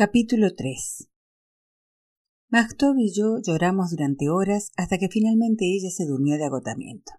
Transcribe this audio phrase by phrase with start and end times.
[0.00, 1.10] Capítulo 3
[2.50, 7.10] Mactob y yo lloramos durante horas hasta que finalmente ella se durmió de agotamiento.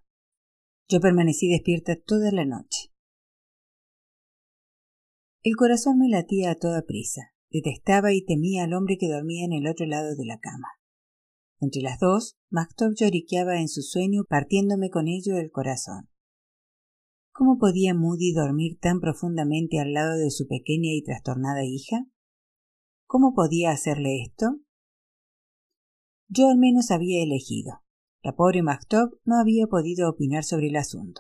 [0.87, 2.93] Yo permanecí despierta toda la noche.
[5.43, 7.33] El corazón me latía a toda prisa.
[7.51, 10.69] Detestaba y temía al hombre que dormía en el otro lado de la cama.
[11.59, 16.07] Entre las dos, Mactob lloriqueaba en su sueño partiéndome con ello el corazón.
[17.33, 22.07] ¿Cómo podía Moody dormir tan profundamente al lado de su pequeña y trastornada hija?
[23.11, 24.59] ¿Cómo podía hacerle esto?
[26.27, 27.81] Yo al menos había elegido.
[28.21, 31.19] La pobre Mactob no había podido opinar sobre el asunto.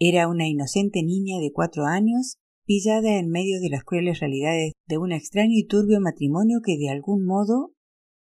[0.00, 4.98] Era una inocente niña de cuatro años, pillada en medio de las crueles realidades de
[4.98, 7.74] un extraño y turbio matrimonio que de algún modo,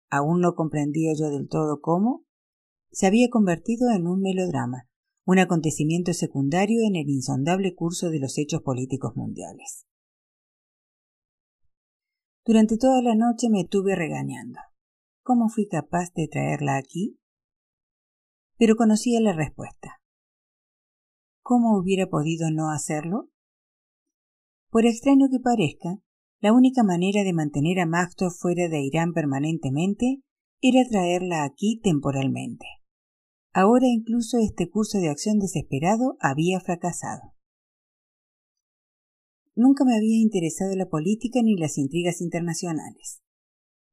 [0.09, 2.25] aún no comprendía yo del todo cómo,
[2.91, 4.89] se había convertido en un melodrama,
[5.27, 9.85] un acontecimiento secundario en el insondable curso de los hechos políticos mundiales.
[12.47, 14.61] Durante toda la noche me tuve regañando.
[15.23, 17.19] ¿Cómo fui capaz de traerla aquí?
[18.59, 20.03] Pero conocía la respuesta.
[21.43, 23.31] ¿Cómo hubiera podido no hacerlo?
[24.71, 26.01] Por extraño que parezca,
[26.41, 30.23] la única manera de mantener a Magto fuera de Irán permanentemente
[30.61, 32.67] era traerla aquí temporalmente.
[33.55, 37.34] Ahora incluso este curso de acción desesperado había fracasado.
[39.57, 43.23] Nunca me había interesado la política ni las intrigas internacionales.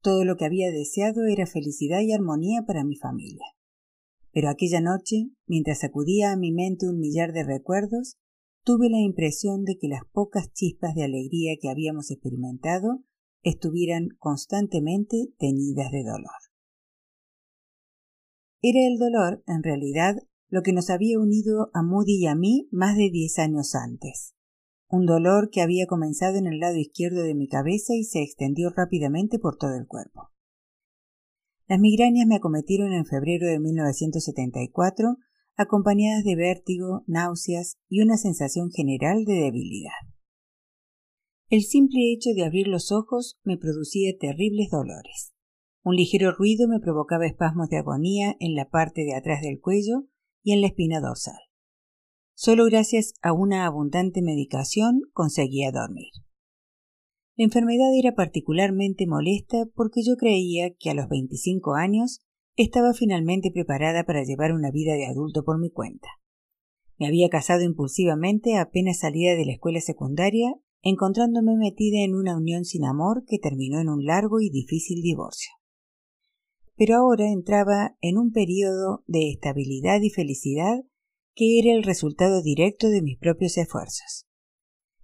[0.00, 3.46] Todo lo que había deseado era felicidad y armonía para mi familia.
[4.32, 8.16] Pero aquella noche, mientras acudía a mi mente un millar de recuerdos,
[8.64, 13.04] tuve la impresión de que las pocas chispas de alegría que habíamos experimentado
[13.44, 16.40] estuvieran constantemente teñidas de dolor.
[18.62, 20.16] Era el dolor, en realidad,
[20.48, 24.34] lo que nos había unido a Moody y a mí más de diez años antes
[24.92, 28.68] un dolor que había comenzado en el lado izquierdo de mi cabeza y se extendió
[28.68, 30.28] rápidamente por todo el cuerpo.
[31.66, 35.16] Las migrañas me acometieron en febrero de 1974,
[35.56, 39.92] acompañadas de vértigo, náuseas y una sensación general de debilidad.
[41.48, 45.32] El simple hecho de abrir los ojos me producía terribles dolores.
[45.82, 50.04] Un ligero ruido me provocaba espasmos de agonía en la parte de atrás del cuello
[50.42, 51.40] y en la espina dorsal.
[52.34, 56.10] Solo gracias a una abundante medicación conseguía dormir.
[57.36, 62.20] La enfermedad era particularmente molesta porque yo creía que a los 25 años
[62.56, 66.08] estaba finalmente preparada para llevar una vida de adulto por mi cuenta.
[66.98, 72.64] Me había casado impulsivamente apenas salida de la escuela secundaria, encontrándome metida en una unión
[72.64, 75.52] sin amor que terminó en un largo y difícil divorcio.
[76.76, 80.84] Pero ahora entraba en un período de estabilidad y felicidad
[81.34, 84.26] que era el resultado directo de mis propios esfuerzos.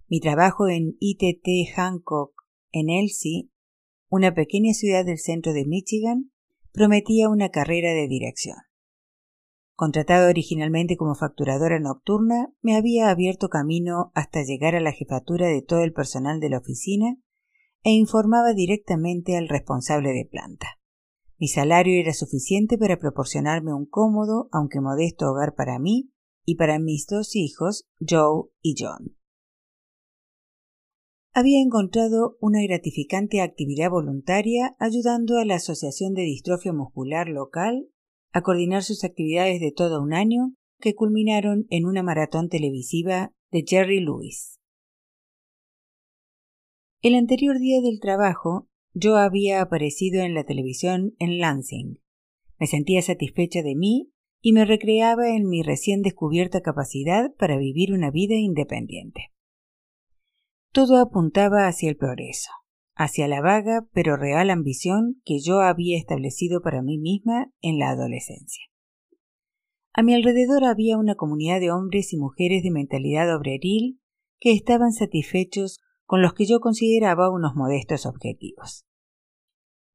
[0.07, 2.33] Mi trabajo en ITT Hancock,
[2.71, 3.49] en Elsie,
[4.09, 6.31] una pequeña ciudad del centro de Michigan,
[6.71, 8.57] prometía una carrera de dirección.
[9.73, 15.61] Contratado originalmente como facturadora nocturna, me había abierto camino hasta llegar a la jefatura de
[15.61, 17.17] todo el personal de la oficina
[17.83, 20.79] e informaba directamente al responsable de planta.
[21.37, 26.11] Mi salario era suficiente para proporcionarme un cómodo, aunque modesto hogar para mí
[26.49, 29.15] y para mis dos hijos, Joe y John.
[31.31, 37.87] Había encontrado una gratificante actividad voluntaria ayudando a la Asociación de Distrofia Muscular local
[38.31, 43.63] a coordinar sus actividades de todo un año que culminaron en una maratón televisiva de
[43.67, 44.59] Jerry Lewis.
[47.03, 52.01] El anterior día del trabajo, yo había aparecido en la televisión en Lansing.
[52.57, 54.11] Me sentía satisfecha de mí
[54.41, 59.31] y me recreaba en mi recién descubierta capacidad para vivir una vida independiente.
[60.71, 62.51] Todo apuntaba hacia el progreso,
[62.95, 67.89] hacia la vaga pero real ambición que yo había establecido para mí misma en la
[67.89, 68.63] adolescencia.
[69.93, 73.99] A mi alrededor había una comunidad de hombres y mujeres de mentalidad obreril
[74.39, 78.85] que estaban satisfechos con los que yo consideraba unos modestos objetivos.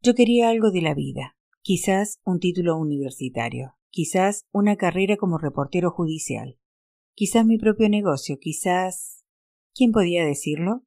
[0.02, 5.92] Yo quería algo de la vida, quizás un título universitario, quizás una carrera como reportero
[5.92, 6.58] judicial,
[7.14, 9.24] quizás mi propio negocio, quizás.
[9.72, 10.84] ¿Quién podía decirlo?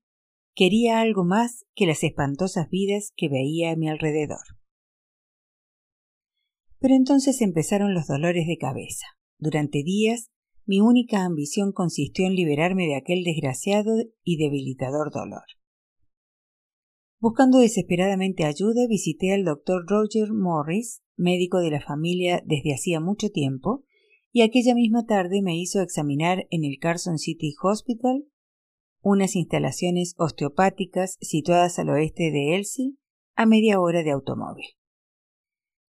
[0.54, 4.44] Quería algo más que las espantosas vidas que veía a mi alrededor.
[6.80, 9.06] Pero entonces empezaron los dolores de cabeza.
[9.40, 10.30] Durante días,
[10.66, 13.94] mi única ambición consistió en liberarme de aquel desgraciado
[14.24, 15.46] y debilitador dolor.
[17.20, 23.30] Buscando desesperadamente ayuda, visité al doctor Roger Morris, médico de la familia desde hacía mucho
[23.30, 23.84] tiempo,
[24.32, 28.26] y aquella misma tarde me hizo examinar en el Carson City Hospital
[29.02, 32.98] unas instalaciones osteopáticas situadas al oeste de Elsie,
[33.36, 34.66] a media hora de automóvil.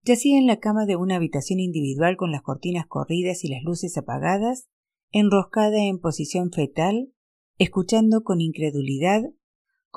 [0.05, 3.99] Yacía en la cama de una habitación individual con las cortinas corridas y las luces
[3.99, 4.69] apagadas,
[5.11, 7.13] enroscada en posición fetal,
[7.59, 9.25] escuchando con incredulidad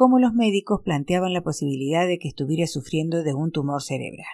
[0.01, 4.25] cómo los médicos planteaban la posibilidad de que estuviera sufriendo de un tumor cerebral.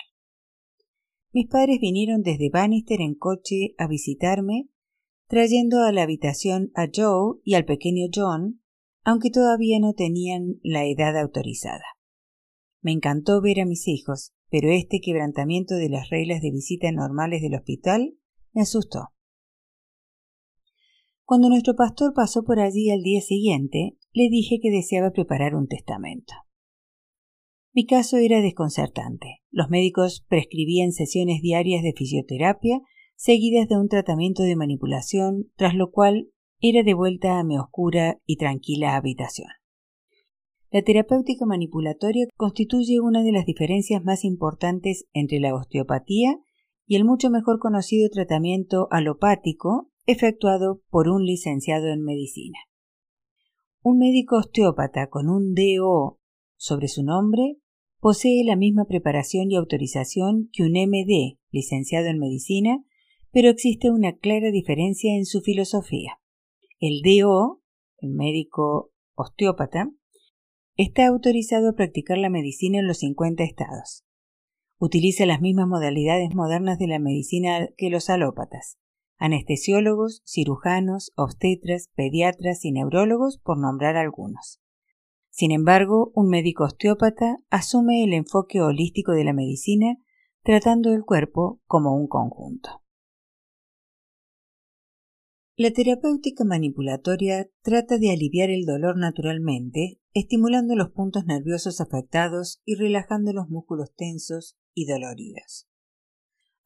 [1.33, 4.69] Mis padres vinieron desde Bannister en coche a visitarme,
[5.27, 8.61] trayendo a la habitación a Joe y al pequeño John,
[9.03, 11.83] aunque todavía no tenían la edad autorizada.
[12.79, 17.41] Me encantó ver a mis hijos, pero este quebrantamiento de las reglas de visita normales
[17.41, 18.17] del hospital
[18.53, 19.09] me asustó.
[21.25, 25.67] Cuando nuestro pastor pasó por allí al día siguiente, le dije que deseaba preparar un
[25.67, 26.33] testamento.
[27.71, 29.41] Mi caso era desconcertante.
[29.51, 32.81] Los médicos prescribían sesiones diarias de fisioterapia
[33.15, 36.29] seguidas de un tratamiento de manipulación, tras lo cual
[36.59, 39.49] era de vuelta a mi oscura y tranquila habitación.
[40.71, 46.39] La terapéutica manipulatoria constituye una de las diferencias más importantes entre la osteopatía
[46.87, 52.57] y el mucho mejor conocido tratamiento alopático efectuado por un licenciado en medicina.
[53.89, 56.19] Un médico osteópata con un DO
[56.57, 57.55] sobre su nombre
[58.01, 62.83] posee la misma preparación y autorización que un MD, licenciado en medicina,
[63.31, 66.19] pero existe una clara diferencia en su filosofía.
[66.81, 67.61] El DO,
[67.99, 69.89] el médico osteópata,
[70.75, 74.03] está autorizado a practicar la medicina en los 50 estados.
[74.79, 78.79] Utiliza las mismas modalidades modernas de la medicina que los alópatas,
[79.17, 84.59] anestesiólogos, cirujanos, obstetras, pediatras y neurólogos, por nombrar algunos.
[85.29, 89.97] Sin embargo, un médico osteópata asume el enfoque holístico de la medicina,
[90.43, 92.81] tratando el cuerpo como un conjunto.
[95.59, 102.75] La terapéutica manipulatoria trata de aliviar el dolor naturalmente, estimulando los puntos nerviosos afectados y
[102.75, 105.67] relajando los músculos tensos y doloridos.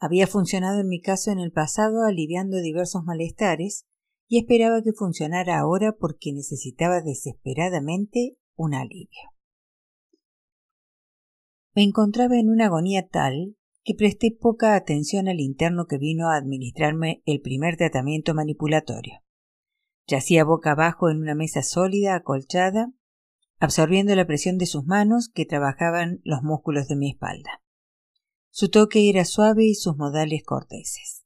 [0.04, 3.86] Había funcionado en mi caso en el pasado aliviando diversos malestares
[4.28, 9.30] y esperaba que funcionara ahora porque necesitaba desesperadamente un alivio.
[11.76, 16.36] Me encontraba en una agonía tal que presté poca atención al interno que vino a
[16.36, 19.22] administrarme el primer tratamiento manipulatorio.
[20.08, 22.92] Yacía boca abajo en una mesa sólida, acolchada,
[23.60, 27.62] absorbiendo la presión de sus manos que trabajaban los músculos de mi espalda.
[28.54, 31.26] Su toque era suave y sus modales corteses.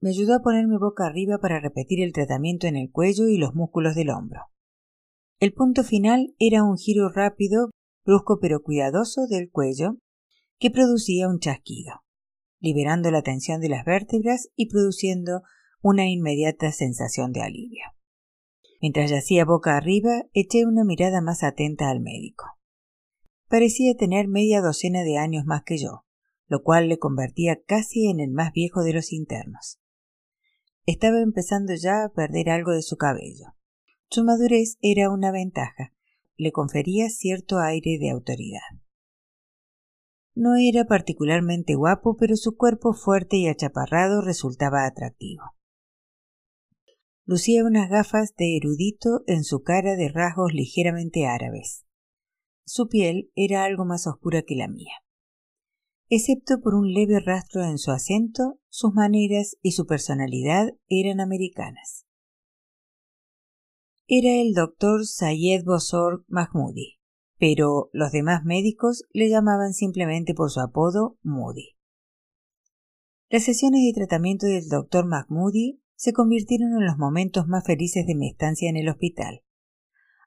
[0.00, 3.54] Me ayudó a ponerme boca arriba para repetir el tratamiento en el cuello y los
[3.54, 4.40] músculos del hombro.
[5.38, 7.70] El punto final era un giro rápido,
[8.06, 9.98] brusco pero cuidadoso del cuello,
[10.58, 12.04] que producía un chasquido,
[12.58, 15.42] liberando la tensión de las vértebras y produciendo
[15.82, 17.84] una inmediata sensación de alivio.
[18.80, 22.46] Mientras yacía boca arriba, eché una mirada más atenta al médico.
[23.50, 26.04] Parecía tener media docena de años más que yo,
[26.46, 29.80] lo cual le convertía casi en el más viejo de los internos.
[30.86, 33.56] Estaba empezando ya a perder algo de su cabello.
[34.08, 35.92] Su madurez era una ventaja,
[36.36, 38.60] le confería cierto aire de autoridad.
[40.36, 45.42] No era particularmente guapo, pero su cuerpo fuerte y achaparrado resultaba atractivo.
[47.24, 51.84] Lucía unas gafas de erudito en su cara de rasgos ligeramente árabes.
[52.72, 54.92] Su piel era algo más oscura que la mía.
[56.08, 62.06] Excepto por un leve rastro en su acento, sus maneras y su personalidad eran americanas.
[64.06, 67.00] Era el doctor Sayed Bosor Mahmoudi
[67.40, 71.70] pero los demás médicos le llamaban simplemente por su apodo Moody.
[73.30, 78.14] Las sesiones de tratamiento del doctor Mahmoudi se convirtieron en los momentos más felices de
[78.14, 79.42] mi estancia en el hospital.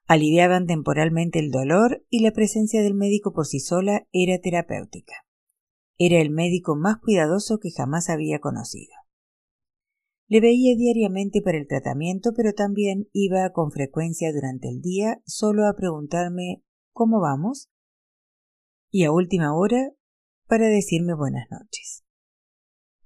[0.06, 5.14] Aliviaban temporalmente el dolor y la presencia del médico por sí sola era terapéutica.
[5.96, 8.92] Era el médico más cuidadoso que jamás había conocido.
[10.26, 15.66] Le veía diariamente para el tratamiento, pero también iba con frecuencia durante el día solo
[15.66, 17.70] a preguntarme ¿Cómo vamos?
[18.90, 19.90] Y a última hora
[20.46, 21.93] para decirme buenas noches.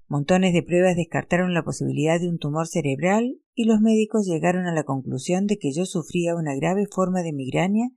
[0.08, 4.74] Montones de pruebas descartaron la posibilidad de un tumor cerebral y los médicos llegaron a
[4.74, 7.90] la conclusión de que yo sufría una grave forma de migraña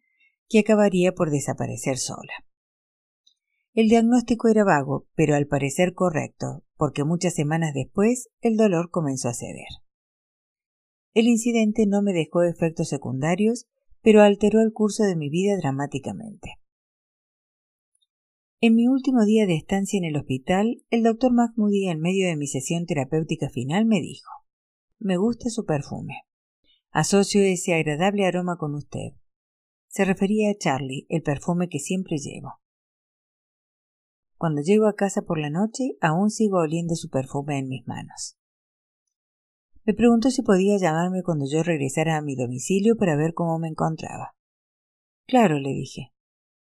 [0.50, 2.34] que acabaría por desaparecer sola.
[3.74, 9.30] El diagnóstico era vago, pero al parecer correcto, porque muchas semanas después el dolor comenzó
[9.30, 9.70] a ceder.
[11.14, 13.68] El incidente no me dejó efectos secundarios
[14.02, 16.58] pero alteró el curso de mi vida dramáticamente.
[18.64, 22.36] En mi último día de estancia en el hospital, el doctor Mahmoudi, en medio de
[22.36, 24.30] mi sesión terapéutica final, me dijo
[25.00, 26.28] Me gusta su perfume.
[26.92, 29.14] Asocio ese agradable aroma con usted.
[29.88, 32.60] Se refería a Charlie, el perfume que siempre llevo.
[34.38, 38.38] Cuando llego a casa por la noche, aún sigo oliendo su perfume en mis manos.
[39.86, 43.70] Me preguntó si podía llamarme cuando yo regresara a mi domicilio para ver cómo me
[43.70, 44.36] encontraba.
[45.26, 46.14] Claro, le dije.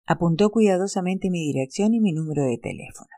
[0.05, 3.09] Apuntó cuidadosamente mi dirección y mi número de teléfono.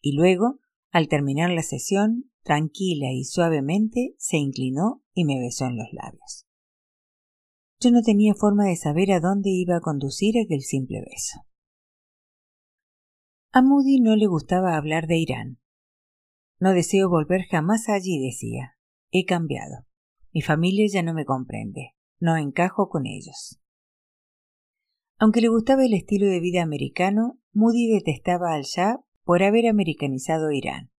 [0.00, 5.76] Y luego, al terminar la sesión, tranquila y suavemente, se inclinó y me besó en
[5.76, 6.46] los labios.
[7.80, 11.40] Yo no tenía forma de saber a dónde iba a conducir aquel simple beso.
[13.52, 15.58] A Moody no le gustaba hablar de Irán.
[16.58, 18.76] No deseo volver jamás allí, decía.
[19.10, 19.86] He cambiado.
[20.32, 21.94] Mi familia ya no me comprende.
[22.18, 23.60] No encajo con ellos.
[25.18, 30.52] Aunque le gustaba el estilo de vida americano, Moody detestaba al Shah por haber americanizado
[30.52, 30.90] Irán.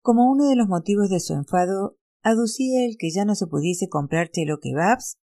[0.00, 3.88] Como uno de los motivos de su enfado, aducía el que ya no se pudiese
[3.88, 5.18] comprar chelo kebabs,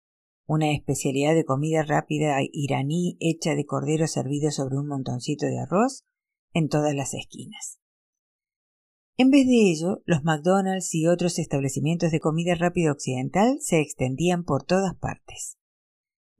[0.45, 6.03] una especialidad de comida rápida iraní hecha de cordero servido sobre un montoncito de arroz,
[6.53, 7.79] en todas las esquinas.
[9.15, 14.43] En vez de ello, los McDonald's y otros establecimientos de comida rápida occidental se extendían
[14.43, 15.57] por todas partes.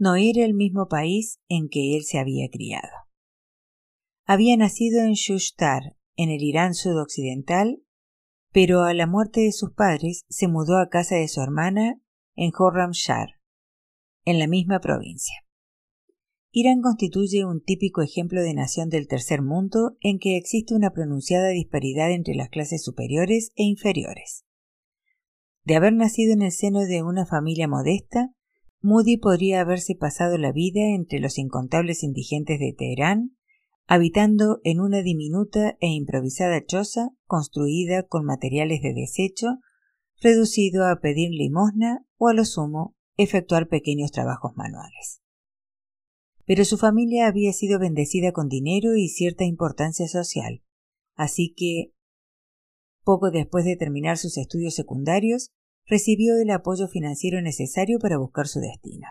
[0.01, 2.89] No era el mismo país en que él se había criado.
[4.25, 7.83] Había nacido en Shushtar, en el Irán sudoccidental,
[8.51, 12.01] pero a la muerte de sus padres se mudó a casa de su hermana
[12.33, 13.35] en Horramshar,
[14.25, 15.35] en la misma provincia.
[16.49, 21.49] Irán constituye un típico ejemplo de nación del tercer mundo en que existe una pronunciada
[21.49, 24.45] disparidad entre las clases superiores e inferiores.
[25.63, 28.33] De haber nacido en el seno de una familia modesta,
[28.83, 33.37] Moody podría haberse pasado la vida entre los incontables indigentes de Teherán,
[33.85, 39.59] habitando en una diminuta e improvisada choza construida con materiales de desecho,
[40.19, 45.21] reducido a pedir limosna o a lo sumo efectuar pequeños trabajos manuales.
[46.45, 50.63] Pero su familia había sido bendecida con dinero y cierta importancia social,
[51.15, 51.93] así que,
[53.03, 55.51] poco después de terminar sus estudios secundarios,
[55.85, 59.07] recibió el apoyo financiero necesario para buscar su destino.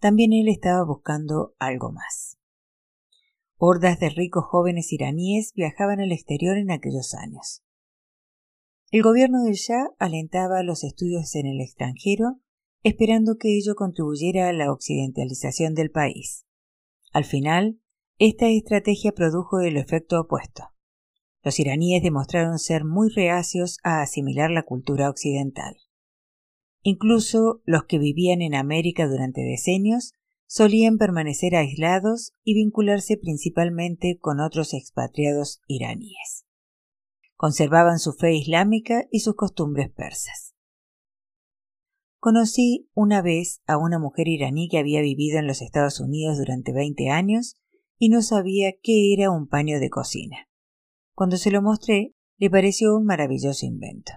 [0.00, 2.38] También él estaba buscando algo más.
[3.56, 7.62] Hordas de ricos jóvenes iraníes viajaban al exterior en aquellos años.
[8.90, 12.40] El gobierno del Shah alentaba los estudios en el extranjero,
[12.82, 16.44] esperando que ello contribuyera a la occidentalización del país.
[17.12, 17.80] Al final,
[18.18, 20.71] esta estrategia produjo el efecto opuesto.
[21.42, 25.76] Los iraníes demostraron ser muy reacios a asimilar la cultura occidental.
[26.82, 30.14] Incluso los que vivían en América durante decenios
[30.46, 36.44] solían permanecer aislados y vincularse principalmente con otros expatriados iraníes.
[37.36, 40.54] Conservaban su fe islámica y sus costumbres persas.
[42.18, 46.72] Conocí una vez a una mujer iraní que había vivido en los Estados Unidos durante
[46.72, 47.56] veinte años
[47.98, 50.48] y no sabía qué era un paño de cocina.
[51.14, 54.12] Cuando se lo mostré, le pareció un maravilloso invento.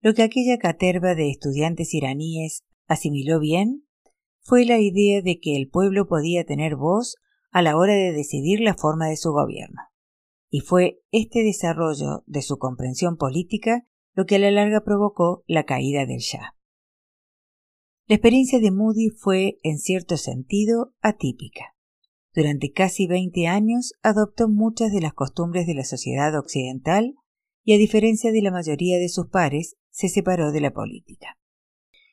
[0.00, 3.86] Lo que aquella caterva de estudiantes iraníes asimiló bien
[4.40, 7.16] fue la idea de que el pueblo podía tener voz
[7.50, 9.82] a la hora de decidir la forma de su gobierno.
[10.48, 15.64] Y fue este desarrollo de su comprensión política lo que a la larga provocó la
[15.64, 16.56] caída del Shah.
[18.06, 21.76] La experiencia de Moody fue, en cierto sentido, atípica.
[22.34, 27.14] Durante casi veinte años adoptó muchas de las costumbres de la sociedad occidental
[27.64, 31.38] y, a diferencia de la mayoría de sus pares, se separó de la política.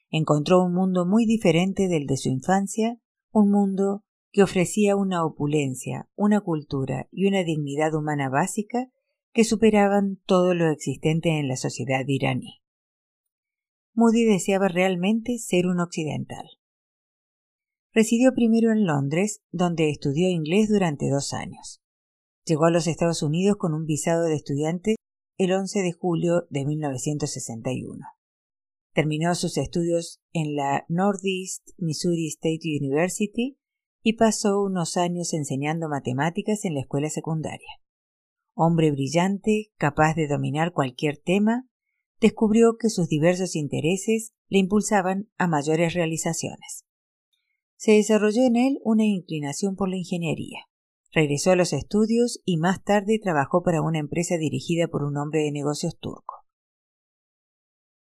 [0.09, 2.97] Encontró un mundo muy diferente del de su infancia,
[3.31, 8.89] un mundo que ofrecía una opulencia, una cultura y una dignidad humana básica
[9.33, 12.61] que superaban todo lo existente en la sociedad iraní.
[13.93, 16.47] Moody deseaba realmente ser un occidental.
[17.97, 21.81] Residió primero en Londres, donde estudió inglés durante dos años.
[22.45, 24.97] Llegó a los Estados Unidos con un visado de estudiante
[25.39, 28.05] el 11 de julio de 1961.
[28.93, 33.57] Terminó sus estudios en la Northeast Missouri State University
[34.03, 37.81] y pasó unos años enseñando matemáticas en la escuela secundaria
[38.53, 41.67] hombre brillante, capaz de dominar cualquier tema,
[42.19, 46.86] descubrió que sus diversos intereses le impulsaban a mayores realizaciones.
[47.77, 50.65] Se desarrolló en él una inclinación por la ingeniería.
[51.11, 55.41] Regresó a los estudios y más tarde trabajó para una empresa dirigida por un hombre
[55.41, 56.47] de negocios turco.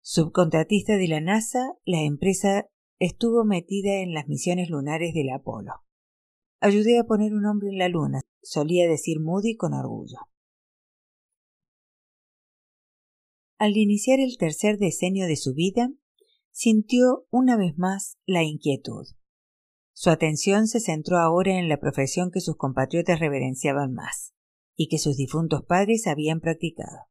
[0.00, 2.68] Subcontratista de la NASA, la empresa
[2.99, 5.73] estuvo metida en las misiones lunares del Apolo.
[6.61, 10.18] Ayudé a poner un hombre en la luna, solía decir Moody con orgullo.
[13.59, 15.90] Al iniciar el tercer decenio de su vida,
[16.50, 19.06] sintió una vez más la inquietud.
[19.98, 24.34] Su atención se centró ahora en la profesión que sus compatriotas reverenciaban más
[24.76, 27.06] y que sus difuntos padres habían practicado.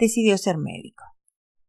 [0.00, 1.04] Decidió ser médico.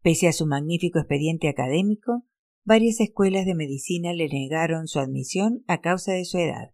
[0.01, 2.25] Pese a su magnífico expediente académico,
[2.63, 6.73] varias escuelas de medicina le negaron su admisión a causa de su edad.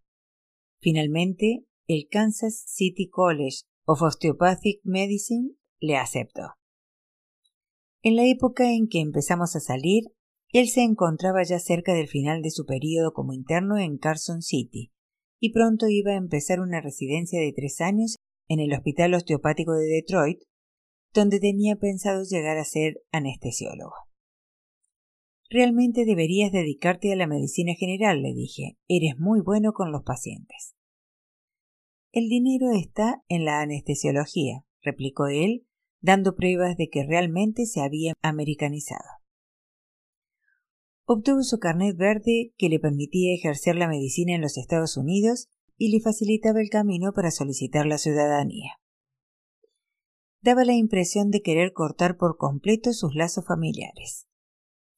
[0.80, 6.54] Finalmente, el Kansas City College of Osteopathic Medicine le aceptó.
[8.02, 10.06] En la época en que empezamos a salir,
[10.52, 14.92] él se encontraba ya cerca del final de su período como interno en Carson City,
[15.40, 19.88] y pronto iba a empezar una residencia de tres años en el Hospital Osteopático de
[19.88, 20.40] Detroit,
[21.14, 23.94] donde tenía pensado llegar a ser anestesiólogo.
[25.50, 28.78] Realmente deberías dedicarte a la medicina general, le dije.
[28.88, 30.76] Eres muy bueno con los pacientes.
[32.12, 35.68] El dinero está en la anestesiología, replicó él,
[36.02, 39.25] dando pruebas de que realmente se había americanizado.
[41.08, 45.92] Obtuvo su carnet verde que le permitía ejercer la medicina en los Estados Unidos y
[45.92, 48.80] le facilitaba el camino para solicitar la ciudadanía.
[50.42, 54.28] Daba la impresión de querer cortar por completo sus lazos familiares.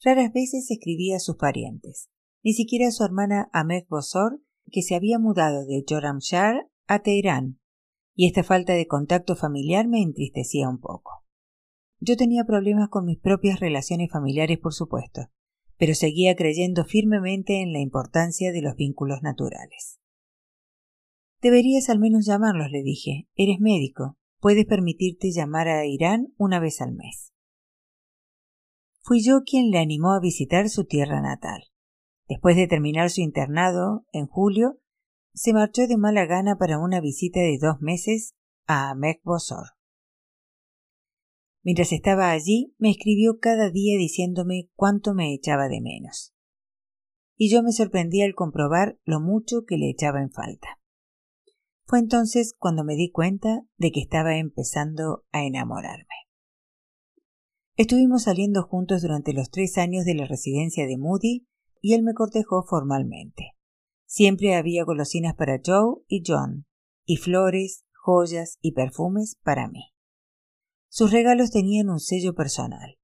[0.01, 2.09] Raras veces escribía a sus parientes,
[2.41, 7.59] ni siquiera a su hermana Ahmed Bosor, que se había mudado de Joramshar a Teherán,
[8.13, 11.25] y esta falta de contacto familiar me entristecía un poco.
[11.99, 15.31] Yo tenía problemas con mis propias relaciones familiares, por supuesto,
[15.77, 19.99] pero seguía creyendo firmemente en la importancia de los vínculos naturales.
[21.41, 23.27] Deberías al menos llamarlos, le dije.
[23.35, 24.17] Eres médico.
[24.39, 27.33] Puedes permitirte llamar a Irán una vez al mes.
[29.01, 31.63] Fui yo quien le animó a visitar su tierra natal.
[32.27, 34.79] Después de terminar su internado, en julio,
[35.33, 38.93] se marchó de mala gana para una visita de dos meses a
[39.23, 39.76] Bosor.
[41.67, 46.33] Mientras estaba allí, me escribió cada día diciéndome cuánto me echaba de menos.
[47.35, 50.79] Y yo me sorprendí al comprobar lo mucho que le echaba en falta.
[51.83, 56.05] Fue entonces cuando me di cuenta de que estaba empezando a enamorarme.
[57.75, 61.47] Estuvimos saliendo juntos durante los tres años de la residencia de Moody
[61.81, 63.57] y él me cortejó formalmente.
[64.05, 66.65] Siempre había golosinas para Joe y John,
[67.03, 69.96] y flores, joyas y perfumes para mí.
[70.89, 72.97] Sus regalos tenían un sello personal.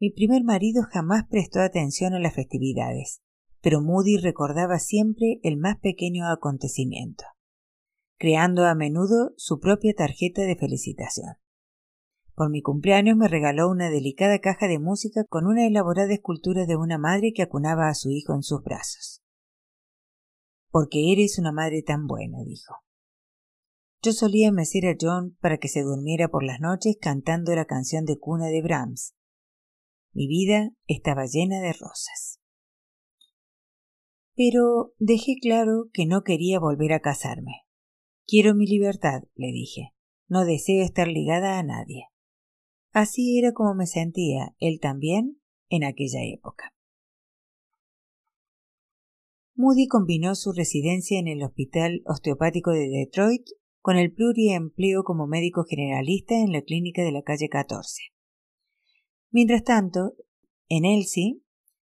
[0.00, 3.20] Mi primer marido jamás prestó atención a las festividades,
[3.60, 7.24] pero Moody recordaba siempre el más pequeño acontecimiento,
[8.16, 11.36] creando a menudo su propia tarjeta de felicitación.
[12.34, 16.76] Por mi cumpleaños me regaló una delicada caja de música con una elaborada escultura de
[16.76, 19.24] una madre que acunaba a su hijo en sus brazos.
[20.70, 22.76] Porque eres una madre tan buena, dijo.
[24.08, 28.06] Yo solía mecer a John para que se durmiera por las noches cantando la canción
[28.06, 29.14] de cuna de Brahms.
[30.14, 32.40] Mi vida estaba llena de rosas.
[34.34, 37.66] Pero dejé claro que no quería volver a casarme.
[38.26, 39.92] Quiero mi libertad, le dije.
[40.26, 42.06] No deseo estar ligada a nadie.
[42.92, 46.72] Así era como me sentía él también en aquella época.
[49.54, 53.44] Moody combinó su residencia en el Hospital Osteopático de Detroit
[53.80, 58.02] con el pluriempleo como médico generalista en la clínica de la calle 14.
[59.30, 60.14] Mientras tanto,
[60.68, 61.40] en Elsie,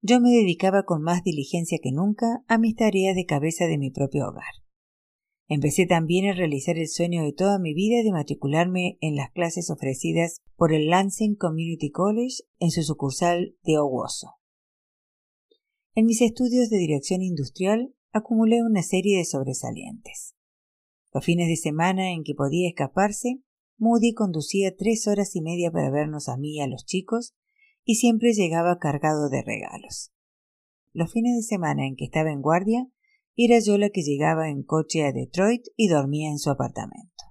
[0.02, 3.90] yo me dedicaba con más diligencia que nunca a mis tareas de cabeza de mi
[3.90, 4.64] propio hogar.
[5.48, 9.70] Empecé también a realizar el sueño de toda mi vida de matricularme en las clases
[9.70, 14.36] ofrecidas por el Lansing Community College en su sucursal de Owosso.
[15.96, 20.36] En mis estudios de dirección industrial acumulé una serie de sobresalientes.
[21.14, 23.44] Los fines de semana en que podía escaparse,
[23.78, 27.36] Moody conducía tres horas y media para vernos a mí y a los chicos,
[27.84, 30.12] y siempre llegaba cargado de regalos.
[30.92, 32.88] Los fines de semana en que estaba en guardia,
[33.36, 37.24] era yo la que llegaba en coche a Detroit y dormía en su apartamento.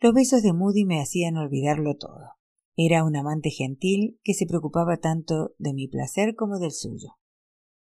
[0.00, 2.36] Los besos de Moody me hacían olvidarlo todo.
[2.76, 7.18] Era un amante gentil que se preocupaba tanto de mi placer como del suyo.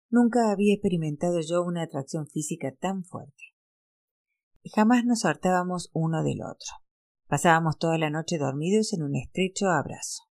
[0.09, 3.50] Nunca había experimentado yo una atracción física tan fuerte.
[4.63, 6.69] Jamás nos hartábamos uno del otro.
[7.27, 10.23] Pasábamos toda la noche dormidos en un estrecho abrazo.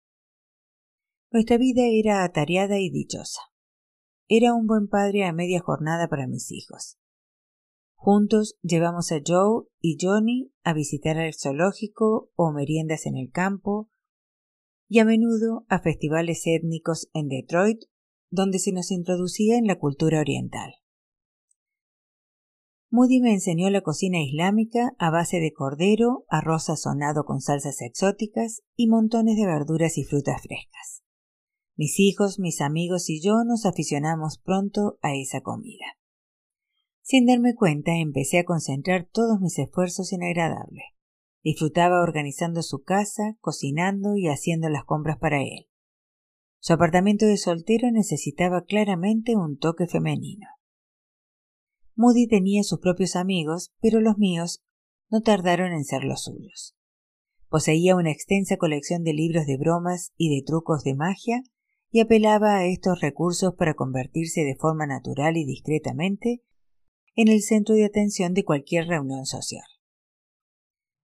[1.32, 3.40] Nuestra vida era atareada y dichosa.
[4.28, 6.98] Era un buen padre a media jornada para mis hijos.
[7.94, 13.90] Juntos llevamos a Joe y Johnny a visitar el zoológico o meriendas en el campo,
[14.88, 17.82] y a menudo a festivales étnicos en Detroit,
[18.30, 20.79] donde se nos introducía en la cultura oriental.
[22.92, 28.62] Moody me enseñó la cocina islámica a base de cordero, arroz sazonado con salsas exóticas
[28.74, 31.04] y montones de verduras y frutas frescas.
[31.76, 35.84] Mis hijos, mis amigos y yo nos aficionamos pronto a esa comida.
[37.00, 40.82] Sin darme cuenta, empecé a concentrar todos mis esfuerzos en agradarle.
[41.44, 45.68] Disfrutaba organizando su casa, cocinando y haciendo las compras para él.
[46.58, 50.48] Su apartamento de soltero necesitaba claramente un toque femenino.
[52.00, 54.62] Moody tenía sus propios amigos, pero los míos
[55.10, 56.74] no tardaron en ser los suyos.
[57.50, 61.42] Poseía una extensa colección de libros de bromas y de trucos de magia
[61.90, 66.42] y apelaba a estos recursos para convertirse de forma natural y discretamente
[67.16, 69.66] en el centro de atención de cualquier reunión social.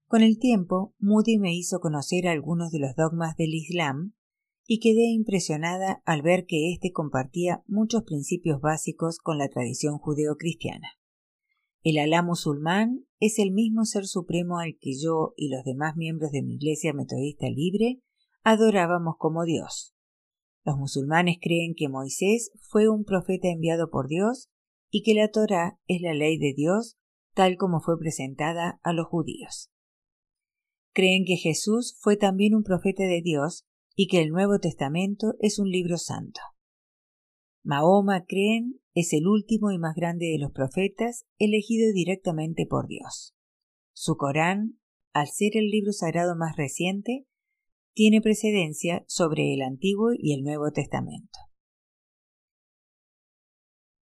[0.07, 4.15] Con el tiempo, Moody me hizo conocer algunos de los dogmas del Islam
[4.67, 10.89] y quedé impresionada al ver que éste compartía muchos principios básicos con la tradición judeocristiana.
[11.83, 16.33] El Alá musulmán es el mismo ser supremo al que yo y los demás miembros
[16.33, 18.03] de mi Iglesia Metodista Libre
[18.43, 19.95] adorábamos como Dios.
[20.65, 24.51] Los musulmanes creen que Moisés fue un profeta enviado por Dios
[24.91, 26.97] y que la Torá es la ley de Dios
[27.35, 29.71] tal como fue presentada a los judíos.
[30.93, 33.65] Creen que Jesús fue también un profeta de Dios
[33.97, 36.41] y que el Nuevo Testamento es un libro santo.
[37.65, 43.35] Mahoma, creen, es el último y más grande de los profetas elegido directamente por Dios.
[43.93, 44.79] Su Corán,
[45.13, 47.27] al ser el libro sagrado más reciente,
[47.95, 51.39] tiene precedencia sobre el Antiguo y el Nuevo Testamento.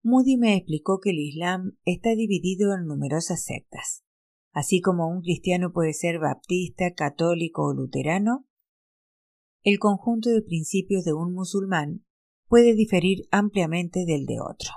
[0.03, 4.05] Moody me explicó que el Islam está dividido en numerosas sectas.
[4.53, 8.48] Así como un cristiano puede ser baptista, católico o luterano,
[9.63, 12.05] el conjunto de principios de un musulmán
[12.47, 14.71] puede diferir ampliamente del de otro.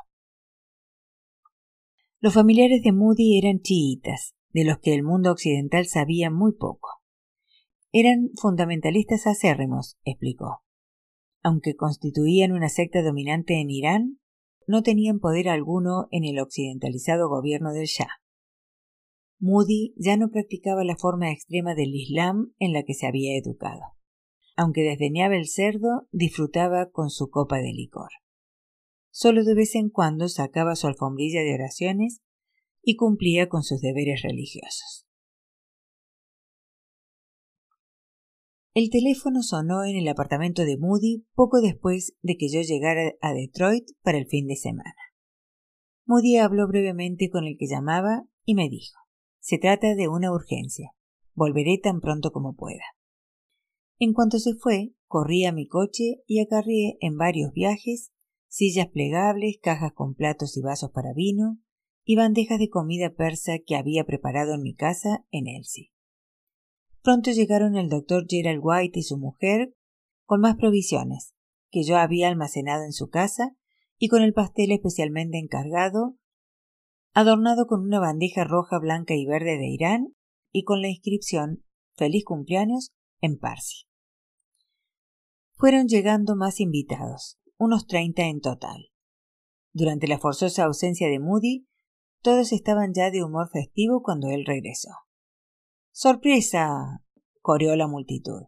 [2.20, 7.02] Los familiares de Moody eran chiitas, de los que el mundo occidental sabía muy poco.
[7.92, 10.64] Eran fundamentalistas acérrimos, explicó.
[11.42, 14.20] Aunque constituían una secta dominante en Irán,
[14.68, 18.22] no tenían poder alguno en el occidentalizado gobierno del Shah.
[19.40, 23.82] Moody ya no practicaba la forma extrema del Islam en la que se había educado.
[24.56, 28.10] Aunque desdeñaba el cerdo, disfrutaba con su copa de licor.
[29.10, 32.22] Solo de vez en cuando sacaba su alfombrilla de oraciones
[32.82, 35.06] y cumplía con sus deberes religiosos.
[38.74, 43.34] El teléfono sonó en el apartamento de Moody poco después de que yo llegara a
[43.34, 44.96] Detroit para el fin de semana.
[46.06, 48.98] Moody habló brevemente con el que llamaba y me dijo
[49.40, 50.94] Se trata de una urgencia.
[51.34, 52.84] Volveré tan pronto como pueda.
[54.04, 58.12] En cuanto se fue, corrí a mi coche y acarreé en varios viajes
[58.48, 61.60] sillas plegables, cajas con platos y vasos para vino
[62.04, 65.92] y bandejas de comida persa que había preparado en mi casa en Elsie.
[67.04, 69.76] Pronto llegaron el doctor Gerald White y su mujer
[70.26, 71.36] con más provisiones
[71.70, 73.56] que yo había almacenado en su casa
[74.00, 76.18] y con el pastel especialmente encargado,
[77.14, 80.16] adornado con una bandeja roja, blanca y verde de Irán
[80.52, 83.91] y con la inscripción Feliz cumpleaños en Parsi.
[85.62, 88.90] Fueron llegando más invitados, unos treinta en total.
[89.74, 91.68] Durante la forzosa ausencia de Moody,
[92.24, 94.90] todos estaban ya de humor festivo cuando él regresó.
[95.92, 97.04] ¡Sorpresa!
[97.42, 98.48] coreó la multitud.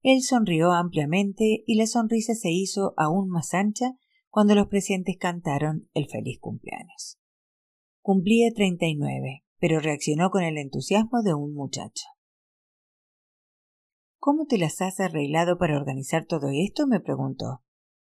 [0.00, 3.92] Él sonrió ampliamente y la sonrisa se hizo aún más ancha
[4.30, 7.18] cuando los presentes cantaron el feliz cumpleaños.
[8.00, 12.13] Cumplía treinta y nueve, pero reaccionó con el entusiasmo de un muchacho.
[14.24, 16.86] ¿Cómo te las has arreglado para organizar todo esto?
[16.86, 17.62] me preguntó.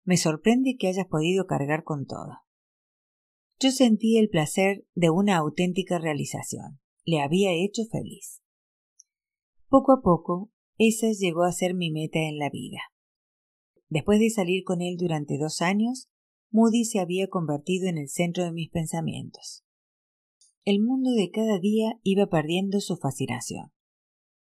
[0.05, 2.45] Me sorprende que hayas podido cargar con todo.
[3.59, 8.41] Yo sentí el placer de una auténtica realización le había hecho feliz.
[9.67, 12.79] Poco a poco, esa llegó a ser mi meta en la vida.
[13.89, 16.07] Después de salir con él durante dos años,
[16.51, 19.65] Moody se había convertido en el centro de mis pensamientos.
[20.63, 23.73] El mundo de cada día iba perdiendo su fascinación.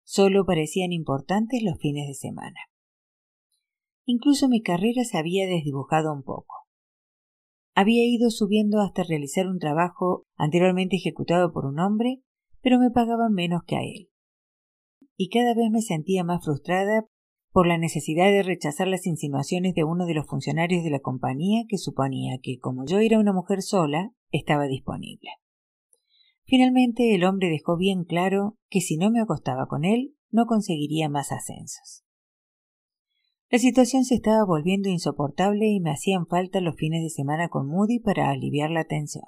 [0.05, 2.61] Solo parecían importantes los fines de semana.
[4.05, 6.55] Incluso mi carrera se había desdibujado un poco.
[7.75, 12.23] Había ido subiendo hasta realizar un trabajo anteriormente ejecutado por un hombre
[12.65, 14.09] pero me pagaban menos que a él.
[15.17, 17.07] Y cada vez me sentía más frustrada
[17.53, 21.67] por la necesidad de rechazar las insinuaciones de uno de los funcionarios de la compañía
[21.69, 25.29] que suponía que, como yo era una mujer sola, estaba disponible.
[26.45, 31.09] Finalmente el hombre dejó bien claro que si no me acostaba con él, no conseguiría
[31.09, 32.05] más ascensos.
[33.51, 37.69] La situación se estaba volviendo insoportable y me hacían falta los fines de semana con
[37.69, 39.25] Moody para aliviar la tensión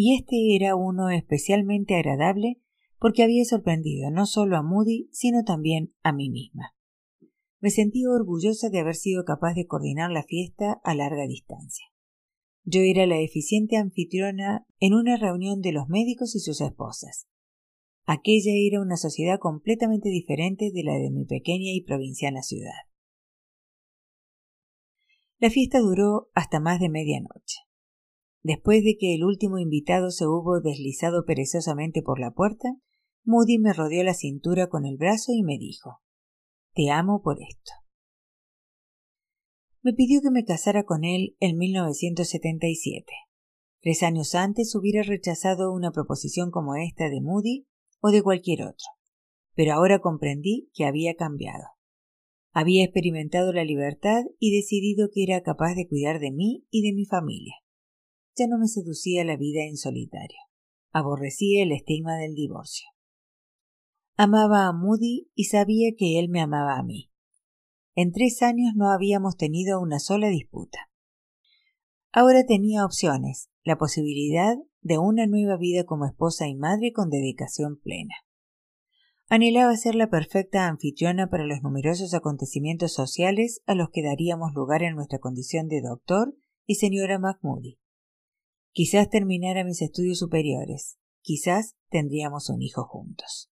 [0.00, 2.60] y este era uno especialmente agradable
[3.00, 6.76] porque había sorprendido no solo a Moody, sino también a mí misma.
[7.60, 11.86] me sentí orgullosa de haber sido capaz de coordinar la fiesta a larga distancia.
[12.70, 17.26] Yo era la eficiente anfitriona en una reunión de los médicos y sus esposas.
[18.04, 22.74] Aquella era una sociedad completamente diferente de la de mi pequeña y provinciana ciudad.
[25.38, 27.56] La fiesta duró hasta más de medianoche.
[28.42, 32.68] Después de que el último invitado se hubo deslizado perezosamente por la puerta,
[33.24, 36.02] Moody me rodeó la cintura con el brazo y me dijo
[36.74, 37.72] Te amo por esto.
[39.82, 43.04] Me pidió que me casara con él en 1977.
[43.80, 47.68] Tres años antes hubiera rechazado una proposición como esta de Moody
[48.00, 48.86] o de cualquier otro,
[49.54, 51.64] pero ahora comprendí que había cambiado.
[52.52, 56.92] Había experimentado la libertad y decidido que era capaz de cuidar de mí y de
[56.92, 57.54] mi familia.
[58.36, 60.38] Ya no me seducía la vida en solitario.
[60.90, 62.88] Aborrecía el estigma del divorcio.
[64.16, 67.12] Amaba a Moody y sabía que él me amaba a mí.
[68.00, 70.88] En tres años no habíamos tenido una sola disputa.
[72.12, 77.80] Ahora tenía opciones, la posibilidad de una nueva vida como esposa y madre con dedicación
[77.82, 78.14] plena.
[79.28, 84.84] Anhelaba ser la perfecta anfitriona para los numerosos acontecimientos sociales a los que daríamos lugar
[84.84, 87.80] en nuestra condición de doctor y señora McMoody.
[88.70, 93.50] Quizás terminara mis estudios superiores, quizás tendríamos un hijo juntos.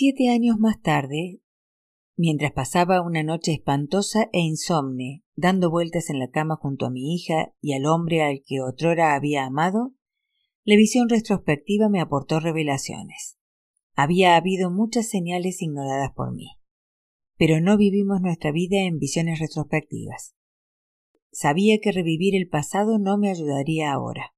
[0.00, 1.40] Siete años más tarde,
[2.16, 7.16] mientras pasaba una noche espantosa e insomne, dando vueltas en la cama junto a mi
[7.16, 9.96] hija y al hombre al que otrora había amado,
[10.62, 13.40] la visión retrospectiva me aportó revelaciones.
[13.96, 16.46] Había habido muchas señales ignoradas por mí.
[17.36, 20.36] Pero no vivimos nuestra vida en visiones retrospectivas.
[21.32, 24.32] Sabía que revivir el pasado no me ayudaría ahora.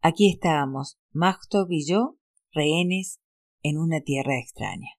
[0.00, 2.18] Aquí estábamos, Magtov y yo,
[2.52, 3.19] rehenes
[3.62, 4.90] en una tierra extraña.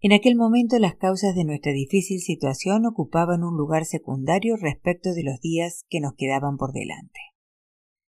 [0.00, 5.22] En aquel momento las causas de nuestra difícil situación ocupaban un lugar secundario respecto de
[5.24, 7.20] los días que nos quedaban por delante.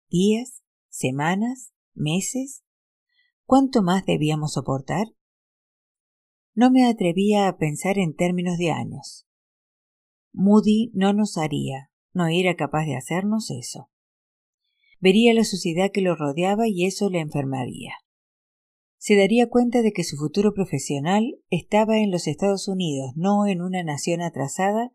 [0.08, 2.64] Días, semanas, meses.
[3.44, 5.08] ¿Cuánto más debíamos soportar?
[6.54, 9.26] No me atrevía a pensar en términos de años.
[10.32, 13.90] Moody no nos haría, no era capaz de hacernos eso.
[15.00, 17.92] Vería la suciedad que lo rodeaba y eso le enfermaría
[19.04, 23.60] se daría cuenta de que su futuro profesional estaba en los Estados Unidos, no en
[23.60, 24.92] una nación atrasada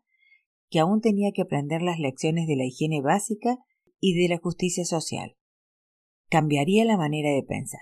[0.68, 3.58] que aún tenía que aprender las lecciones de la higiene básica
[4.00, 5.36] y de la justicia social.
[6.28, 7.78] Cambiaría la manera de pensar.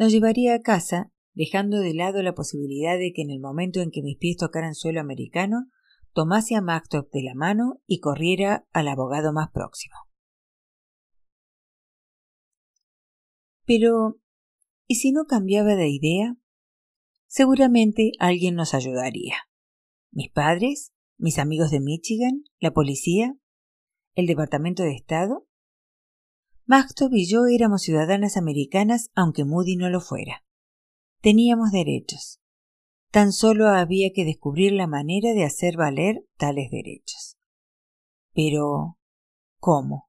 [0.00, 3.92] Nos llevaría a casa, dejando de lado la posibilidad de que en el momento en
[3.92, 5.68] que mis pies tocaran suelo americano,
[6.12, 10.07] tomase a Mactop de la mano y corriera al abogado más próximo.
[13.68, 14.18] Pero,
[14.86, 16.38] ¿y si no cambiaba de idea?
[17.26, 19.34] Seguramente alguien nos ayudaría.
[20.10, 20.94] ¿Mis padres?
[21.18, 22.44] ¿Mis amigos de Michigan?
[22.60, 23.36] ¿La policía?
[24.14, 25.46] ¿El Departamento de Estado?
[26.64, 30.46] Maxtop y yo éramos ciudadanas americanas aunque Moody no lo fuera.
[31.20, 32.40] Teníamos derechos.
[33.10, 37.36] Tan solo había que descubrir la manera de hacer valer tales derechos.
[38.32, 38.98] Pero,
[39.58, 40.08] ¿cómo?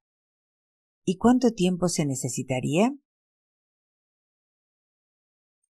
[1.04, 2.96] ¿Y cuánto tiempo se necesitaría?